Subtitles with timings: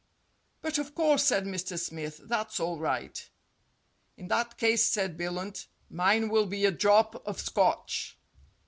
[0.63, 1.79] "But, of course," said Mr.
[1.79, 3.29] Smith, "that's all right."
[4.17, 8.17] "In that case," said Billunt, "mine will be a drop of Scotch."